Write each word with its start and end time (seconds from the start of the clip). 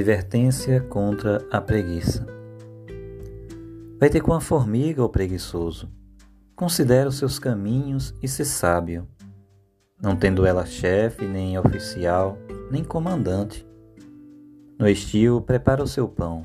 Advertência 0.00 0.80
contra 0.80 1.46
a 1.50 1.60
preguiça. 1.60 2.26
Vai 3.98 4.08
ter 4.08 4.22
com 4.22 4.32
a 4.32 4.40
formiga, 4.40 5.04
o 5.04 5.10
preguiçoso. 5.10 5.90
Considera 6.56 7.10
os 7.10 7.18
seus 7.18 7.38
caminhos 7.38 8.14
e 8.22 8.26
se 8.26 8.42
sábio. 8.46 9.06
Não 10.02 10.16
tendo 10.16 10.46
ela 10.46 10.64
chefe, 10.64 11.26
nem 11.26 11.58
oficial, 11.58 12.38
nem 12.70 12.82
comandante. 12.82 13.68
No 14.78 14.88
estio, 14.88 15.38
prepara 15.42 15.82
o 15.82 15.86
seu 15.86 16.08
pão. 16.08 16.44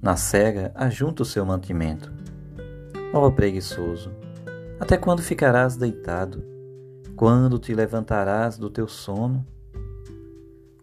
Na 0.00 0.16
cega, 0.16 0.72
ajunta 0.74 1.24
o 1.24 1.26
seu 1.26 1.44
mantimento. 1.44 2.10
Ó 3.12 3.30
preguiçoso, 3.30 4.10
até 4.80 4.96
quando 4.96 5.20
ficarás 5.20 5.76
deitado? 5.76 6.42
Quando 7.16 7.58
te 7.58 7.74
levantarás 7.74 8.56
do 8.56 8.70
teu 8.70 8.88
sono? 8.88 9.46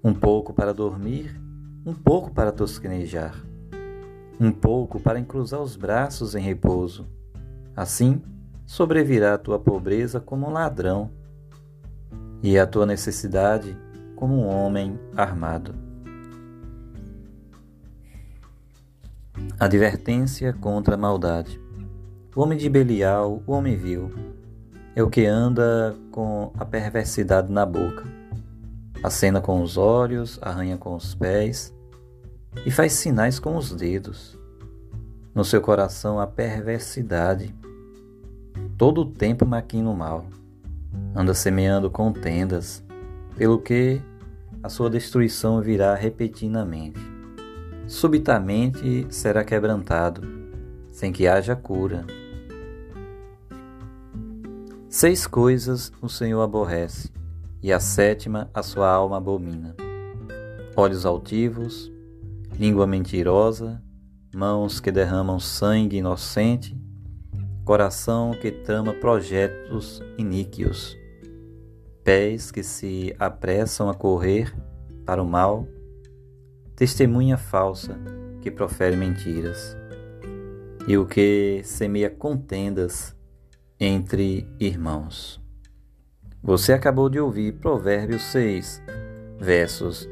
Um 0.03 0.13
pouco 0.13 0.53
para 0.53 0.71
dormir 0.71 1.41
um 1.85 1.93
pouco 1.93 2.31
para 2.31 2.51
tosquenejar, 2.51 3.35
um 4.39 4.51
pouco 4.51 4.99
para 4.99 5.19
encruzar 5.19 5.61
os 5.61 5.75
braços 5.75 6.33
em 6.33 6.41
repouso. 6.41 7.05
Assim, 7.75 8.21
sobrevirá 8.65 9.33
a 9.33 9.37
tua 9.37 9.59
pobreza 9.59 10.19
como 10.19 10.47
um 10.47 10.51
ladrão 10.51 11.11
e 12.41 12.57
a 12.57 12.65
tua 12.65 12.85
necessidade 12.85 13.77
como 14.15 14.35
um 14.35 14.47
homem 14.47 14.97
armado. 15.15 15.75
Advertência 19.59 20.53
contra 20.53 20.95
a 20.95 20.97
maldade. 20.97 21.59
O 22.35 22.41
homem 22.41 22.57
de 22.57 22.69
Belial, 22.69 23.43
o 23.45 23.51
homem 23.51 23.75
vil, 23.75 24.11
é 24.95 25.03
o 25.03 25.09
que 25.09 25.25
anda 25.25 25.95
com 26.11 26.51
a 26.57 26.65
perversidade 26.65 27.51
na 27.51 27.65
boca 27.65 28.23
acena 29.03 29.41
com 29.41 29.61
os 29.61 29.77
olhos, 29.77 30.39
arranha 30.41 30.77
com 30.77 30.95
os 30.95 31.13
pés 31.13 31.73
e 32.65 32.71
faz 32.71 32.93
sinais 32.93 33.39
com 33.39 33.55
os 33.55 33.71
dedos. 33.71 34.39
No 35.33 35.43
seu 35.43 35.61
coração 35.61 36.19
há 36.19 36.27
perversidade. 36.27 37.53
Todo 38.77 39.01
o 39.01 39.05
tempo 39.05 39.45
maquina 39.45 39.89
o 39.89 39.95
mal. 39.95 40.25
Anda 41.15 41.33
semeando 41.33 41.89
contendas, 41.89 42.83
pelo 43.35 43.59
que 43.59 44.01
a 44.61 44.69
sua 44.69 44.89
destruição 44.89 45.61
virá 45.61 45.95
repentinamente. 45.95 46.99
Subitamente 47.87 49.07
será 49.09 49.43
quebrantado, 49.43 50.21
sem 50.91 51.11
que 51.11 51.27
haja 51.27 51.55
cura. 51.55 52.05
Seis 54.87 55.25
coisas 55.25 55.91
o 56.01 56.07
Senhor 56.07 56.41
aborrece 56.41 57.09
e 57.61 57.73
a 57.73 57.79
sétima 57.79 58.49
a 58.53 58.61
sua 58.61 58.89
alma 58.89 59.17
abomina. 59.17 59.75
Olhos 60.75 61.05
altivos, 61.05 61.91
língua 62.57 62.85
mentirosa, 62.85 63.81
mãos 64.33 64.79
que 64.79 64.91
derramam 64.91 65.39
sangue 65.39 65.97
inocente, 65.97 66.77
coração 67.65 68.31
que 68.39 68.51
trama 68.51 68.93
projetos 68.93 70.01
iníquos, 70.17 70.97
pés 72.03 72.51
que 72.51 72.63
se 72.63 73.15
apressam 73.17 73.89
a 73.89 73.93
correr 73.93 74.53
para 75.05 75.21
o 75.21 75.27
mal, 75.27 75.67
testemunha 76.75 77.37
falsa 77.37 77.97
que 78.41 78.51
profere 78.51 78.95
mentiras, 78.95 79.75
e 80.87 80.97
o 80.97 81.05
que 81.05 81.61
semeia 81.63 82.09
contendas 82.09 83.15
entre 83.79 84.47
irmãos. 84.59 85.41
Você 86.41 86.73
acabou 86.73 87.09
de 87.09 87.19
ouvir 87.19 87.53
Provérbios 87.53 88.21
6, 88.23 88.81
versos 89.39 90.07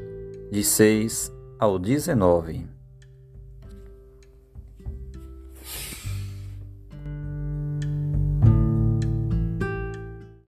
de 0.50 0.64
6 0.64 1.41
ao 1.62 1.78
19. 1.78 2.81